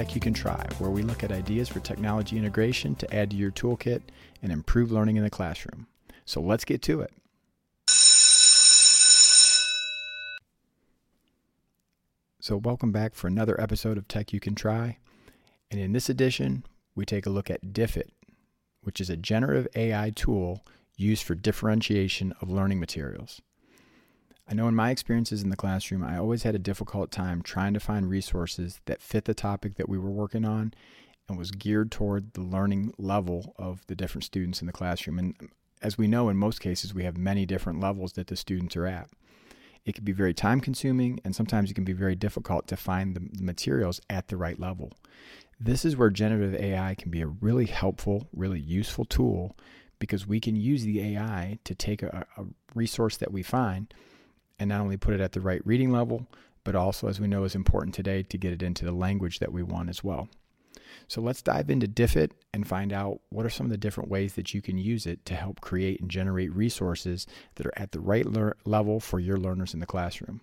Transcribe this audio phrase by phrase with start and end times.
[0.00, 3.36] Tech You Can Try, where we look at ideas for technology integration to add to
[3.36, 4.00] your toolkit
[4.42, 5.88] and improve learning in the classroom.
[6.24, 7.12] So let's get to it.
[12.40, 14.96] So, welcome back for another episode of Tech You Can Try.
[15.70, 18.10] And in this edition, we take a look at Diffit,
[18.80, 20.64] which is a generative AI tool
[20.96, 23.42] used for differentiation of learning materials.
[24.50, 27.72] I know in my experiences in the classroom, I always had a difficult time trying
[27.74, 30.74] to find resources that fit the topic that we were working on
[31.28, 35.20] and was geared toward the learning level of the different students in the classroom.
[35.20, 35.36] And
[35.82, 38.86] as we know, in most cases, we have many different levels that the students are
[38.86, 39.08] at.
[39.84, 43.14] It can be very time consuming, and sometimes it can be very difficult to find
[43.14, 44.92] the materials at the right level.
[45.60, 49.56] This is where generative AI can be a really helpful, really useful tool
[50.00, 53.94] because we can use the AI to take a, a resource that we find
[54.60, 56.28] and not only put it at the right reading level,
[56.62, 59.52] but also, as we know is important today, to get it into the language that
[59.52, 60.28] we want as well.
[61.08, 64.34] So let's dive into Diffit and find out what are some of the different ways
[64.34, 68.00] that you can use it to help create and generate resources that are at the
[68.00, 70.42] right le- level for your learners in the classroom.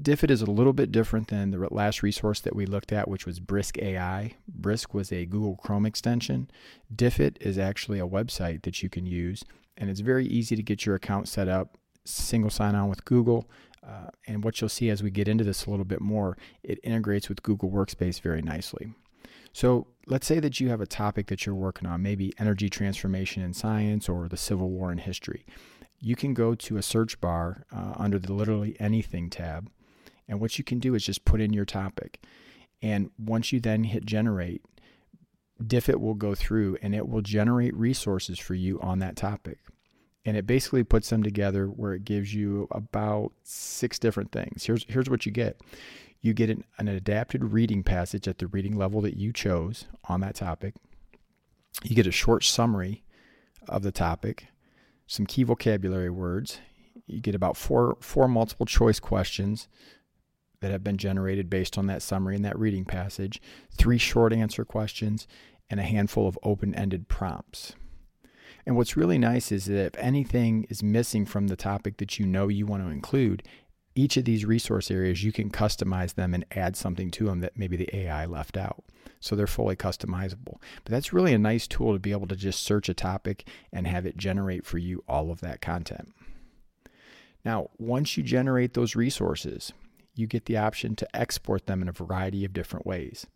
[0.00, 3.26] Diffit is a little bit different than the last resource that we looked at, which
[3.26, 4.36] was Brisk AI.
[4.46, 6.48] Brisk was a Google Chrome extension.
[6.94, 9.42] Diffit is actually a website that you can use,
[9.76, 13.48] and it's very easy to get your account set up, single sign on with Google.
[13.86, 16.78] Uh, and what you'll see as we get into this a little bit more, it
[16.84, 18.94] integrates with Google Workspace very nicely.
[19.52, 23.42] So let's say that you have a topic that you're working on, maybe energy transformation
[23.42, 25.44] in science or the Civil War in history.
[26.00, 29.70] You can go to a search bar uh, under the literally anything tab.
[30.28, 32.24] And what you can do is just put in your topic.
[32.80, 34.62] And once you then hit generate,
[35.64, 39.58] Diffit will go through and it will generate resources for you on that topic.
[40.24, 44.64] And it basically puts them together where it gives you about six different things.
[44.64, 45.60] Here's, here's what you get
[46.22, 50.20] you get an, an adapted reading passage at the reading level that you chose on
[50.20, 50.74] that topic.
[51.82, 53.02] You get a short summary
[53.68, 54.46] of the topic,
[55.06, 56.60] some key vocabulary words.
[57.06, 59.66] You get about four four multiple choice questions
[60.60, 63.42] that have been generated based on that summary and that reading passage,
[63.76, 65.26] three short answer questions,
[65.68, 67.74] and a handful of open-ended prompts.
[68.66, 72.26] And what's really nice is that if anything is missing from the topic that you
[72.26, 73.42] know you want to include,
[73.94, 77.56] each of these resource areas, you can customize them and add something to them that
[77.56, 78.84] maybe the AI left out.
[79.20, 80.60] So they're fully customizable.
[80.84, 83.86] But that's really a nice tool to be able to just search a topic and
[83.86, 86.12] have it generate for you all of that content.
[87.44, 89.72] Now, once you generate those resources,
[90.14, 93.26] you get the option to export them in a variety of different ways.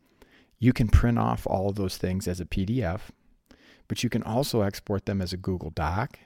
[0.59, 3.11] You can print off all of those things as a PDF,
[3.89, 6.19] but you can also export them as a Google Doc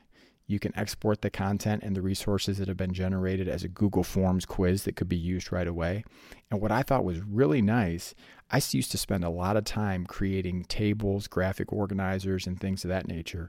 [0.51, 4.03] you can export the content and the resources that have been generated as a Google
[4.03, 6.03] Forms quiz that could be used right away.
[6.51, 8.17] And what I thought was really nice,
[8.51, 12.89] I used to spend a lot of time creating tables, graphic organizers, and things of
[12.89, 13.49] that nature.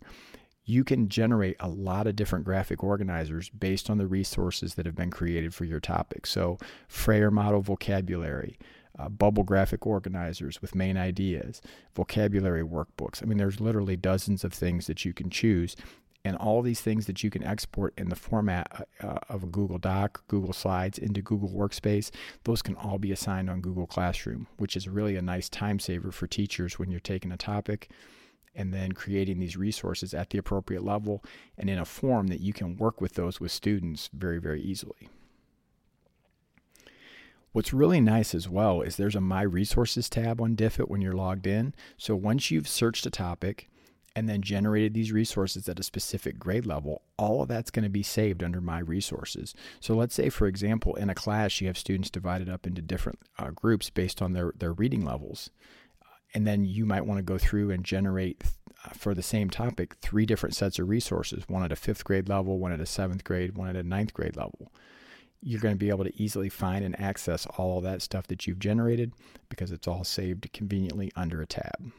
[0.63, 4.95] You can generate a lot of different graphic organizers based on the resources that have
[4.95, 6.27] been created for your topic.
[6.27, 8.59] So, Frayer model vocabulary,
[9.01, 11.61] uh, bubble graphic organizers with main ideas,
[11.95, 13.23] vocabulary workbooks.
[13.23, 15.75] I mean, there's literally dozens of things that you can choose
[16.23, 19.47] and all these things that you can export in the format uh, uh, of a
[19.47, 22.11] Google Doc, Google Slides into Google Workspace,
[22.43, 26.11] those can all be assigned on Google Classroom, which is really a nice time saver
[26.11, 27.89] for teachers when you're taking a topic
[28.53, 31.23] and then creating these resources at the appropriate level
[31.57, 35.09] and in a form that you can work with those with students very, very easily.
[37.53, 41.11] What's really nice as well is there's a My Resources tab on Diffit when you're
[41.11, 41.75] logged in.
[41.97, 43.69] So once you've searched a topic,
[44.15, 47.89] and then generated these resources at a specific grade level, all of that's going to
[47.89, 49.53] be saved under My Resources.
[49.79, 53.19] So let's say, for example, in a class, you have students divided up into different
[53.39, 55.49] uh, groups based on their, their reading levels.
[56.33, 58.43] And then you might want to go through and generate
[58.85, 62.27] uh, for the same topic three different sets of resources one at a fifth grade
[62.27, 64.71] level, one at a seventh grade, one at a ninth grade level.
[65.41, 68.45] You're going to be able to easily find and access all of that stuff that
[68.45, 69.13] you've generated
[69.49, 71.91] because it's all saved conveniently under a tab.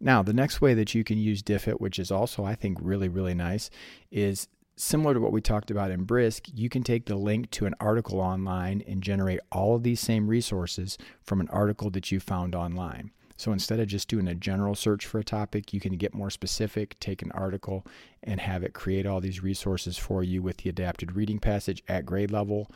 [0.00, 3.08] Now, the next way that you can use Diffit, which is also, I think, really,
[3.08, 3.70] really nice,
[4.10, 6.46] is similar to what we talked about in Brisk.
[6.52, 10.26] You can take the link to an article online and generate all of these same
[10.26, 13.12] resources from an article that you found online.
[13.42, 16.30] So instead of just doing a general search for a topic, you can get more
[16.30, 17.84] specific, take an article,
[18.22, 22.06] and have it create all these resources for you with the adapted reading passage at
[22.06, 22.70] grade level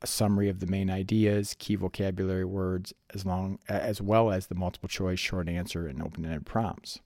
[0.00, 4.54] a summary of the main ideas, key vocabulary words, as long as well as the
[4.54, 7.00] multiple choice, short answer, and open-ended prompts.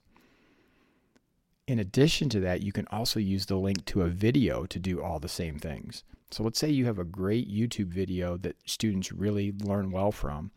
[1.66, 5.02] In addition to that, you can also use the link to a video to do
[5.02, 6.04] all the same things.
[6.30, 10.52] So let's say you have a great YouTube video that students really learn well from.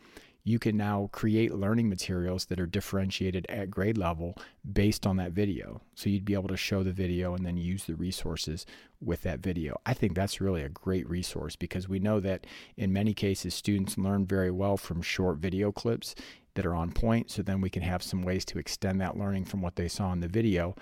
[0.48, 4.38] You can now create learning materials that are differentiated at grade level
[4.72, 5.82] based on that video.
[5.96, 8.64] So you'd be able to show the video and then use the resources
[9.02, 9.76] with that video.
[9.88, 12.46] I think that's really a great resource because we know that
[12.78, 16.14] in many cases students learn very well from short video clips
[16.54, 17.32] that are on point.
[17.32, 20.14] So then we can have some ways to extend that learning from what they saw
[20.14, 20.76] in the video.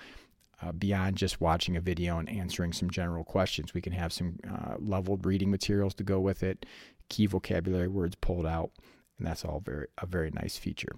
[0.62, 4.38] Uh, beyond just watching a video and answering some general questions, we can have some
[4.48, 6.66] uh, leveled reading materials to go with it,
[7.08, 8.70] key vocabulary words pulled out,
[9.18, 10.96] and that's all very a very nice feature.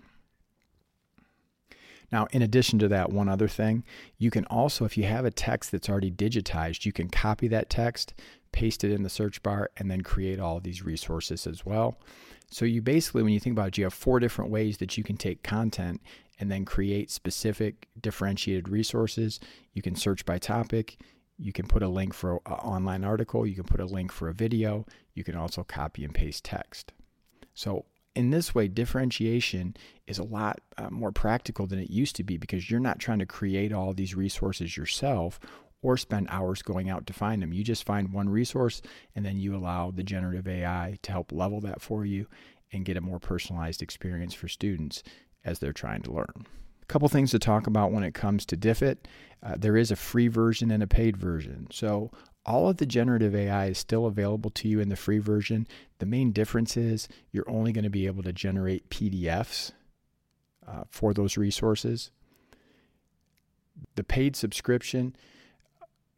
[2.13, 3.85] Now, in addition to that, one other thing,
[4.17, 7.69] you can also, if you have a text that's already digitized, you can copy that
[7.69, 8.15] text,
[8.53, 11.99] paste it in the search bar, and then create all these resources as well.
[12.49, 15.03] So, you basically, when you think about it, you have four different ways that you
[15.03, 16.01] can take content
[16.39, 19.41] and then create specific differentiated resources.
[19.73, 20.99] You can search by topic.
[21.39, 23.47] You can put a link for an online article.
[23.47, 24.87] You can put a link for a video.
[25.15, 26.93] You can also copy and paste text.
[27.53, 27.87] So,
[28.17, 29.77] in this way, differentiation
[30.07, 33.19] is a lot uh, more practical than it used to be because you're not trying
[33.19, 35.39] to create all these resources yourself
[35.83, 37.53] or spend hours going out to find them.
[37.53, 38.81] You just find one resource
[39.15, 42.27] and then you allow the generative AI to help level that for you
[42.73, 45.03] and get a more personalized experience for students
[45.45, 46.47] as they're trying to learn.
[46.83, 49.07] A couple things to talk about when it comes to Diffit.
[49.43, 51.69] Uh, there is a free version and a paid version.
[51.71, 52.11] So
[52.47, 55.67] all of the generative AI is still available to you in the free version.
[55.99, 59.73] The main difference is you're only going to be able to generate PDFs
[60.67, 62.13] uh, for those resources.
[63.97, 65.17] The paid subscription,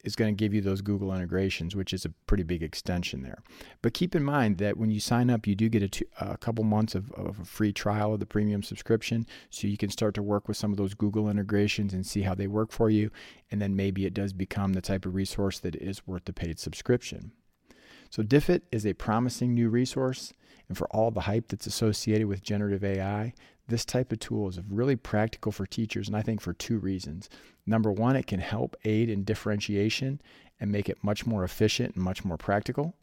[0.04, 3.42] is going to give you those Google integrations, which is a pretty big extension there.
[3.82, 6.36] But keep in mind that when you sign up, you do get a, two, a
[6.36, 9.26] couple months of, of, a free trial of the premium subscription.
[9.50, 12.34] So you can start to work with some of those Google integrations and see how
[12.34, 13.10] they work for you.
[13.50, 16.58] And then maybe it does become the type of resource that is worth the paid
[16.58, 17.32] subscription.
[18.10, 20.32] So Diffit is a promising new resource.
[20.68, 23.32] And for all the hype that's associated with generative AI,
[23.68, 27.28] this type of tool is really practical for teachers, and I think for two reasons.
[27.66, 30.20] Number one, it can help aid in differentiation
[30.58, 32.94] and make it much more efficient and much more practical.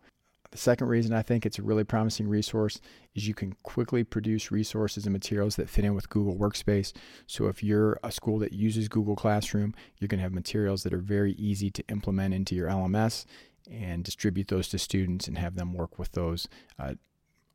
[0.51, 2.79] The second reason I think it's a really promising resource
[3.13, 6.93] is you can quickly produce resources and materials that fit in with Google Workspace.
[7.27, 10.93] So if you're a school that uses Google Classroom, you're going to have materials that
[10.93, 13.25] are very easy to implement into your LMS
[13.69, 16.47] and distribute those to students and have them work with those
[16.79, 16.93] uh,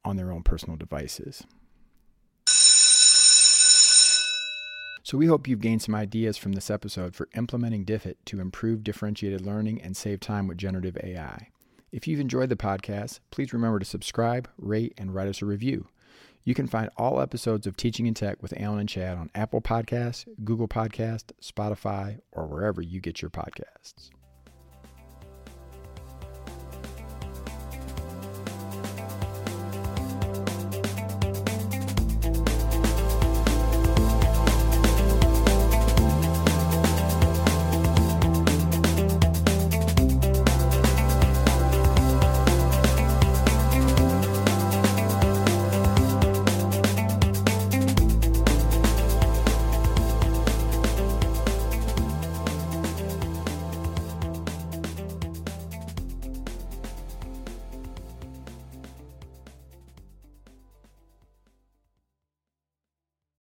[0.05, 1.45] on their own personal devices.
[5.11, 8.85] So we hope you've gained some ideas from this episode for implementing Diffit to improve
[8.85, 11.49] differentiated learning and save time with generative AI.
[11.91, 15.89] If you've enjoyed the podcast, please remember to subscribe, rate, and write us a review.
[16.45, 19.61] You can find all episodes of Teaching in Tech with Alan and Chad on Apple
[19.61, 24.11] Podcasts, Google Podcasts, Spotify, or wherever you get your podcasts.